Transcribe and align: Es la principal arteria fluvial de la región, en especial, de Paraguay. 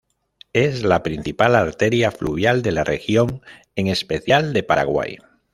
Es 0.53 0.81
la 0.81 1.03
principal 1.03 1.53
arteria 1.55 2.09
fluvial 2.09 2.63
de 2.63 2.71
la 2.71 2.83
región, 2.83 3.43
en 3.75 3.85
especial, 3.85 4.51
de 4.51 4.63
Paraguay. 4.63 5.17